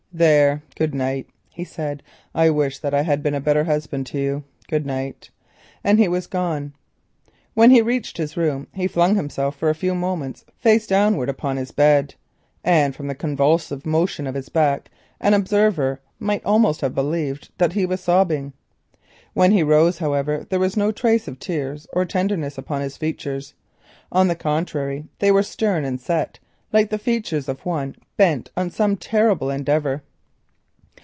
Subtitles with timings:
[0.13, 2.03] "There, good night," he said;
[2.35, 4.43] "I wish that I had been a better husband to you.
[4.67, 5.29] Good night,"
[5.85, 6.73] and he was gone.
[7.53, 11.55] When he reached his room he flung himself for a few moments face downwards upon
[11.55, 12.15] the bed,
[12.61, 14.91] and from the convulsive motion of his back
[15.21, 18.51] an observer might almost have believed that he was sobbing.
[19.33, 23.53] When he rose, there was no trace of tears or tenderness upon his features.
[24.11, 26.37] On the contrary, they were stern and set,
[26.73, 30.01] like the features of one bent upon some terrible endeavour.